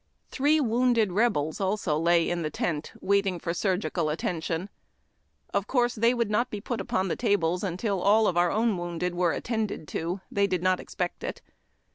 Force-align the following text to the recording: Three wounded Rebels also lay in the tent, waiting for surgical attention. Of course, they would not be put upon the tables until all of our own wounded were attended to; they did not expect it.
Three 0.31 0.59
wounded 0.59 1.11
Rebels 1.11 1.61
also 1.61 1.95
lay 1.95 2.27
in 2.27 2.41
the 2.41 2.49
tent, 2.49 2.91
waiting 3.01 3.37
for 3.37 3.53
surgical 3.53 4.09
attention. 4.09 4.69
Of 5.53 5.67
course, 5.67 5.93
they 5.93 6.15
would 6.15 6.31
not 6.31 6.49
be 6.49 6.59
put 6.59 6.81
upon 6.81 7.07
the 7.07 7.15
tables 7.15 7.63
until 7.63 8.01
all 8.01 8.25
of 8.25 8.35
our 8.35 8.49
own 8.49 8.77
wounded 8.77 9.13
were 9.13 9.31
attended 9.31 9.87
to; 9.89 10.19
they 10.31 10.47
did 10.47 10.63
not 10.63 10.79
expect 10.79 11.23
it. 11.23 11.43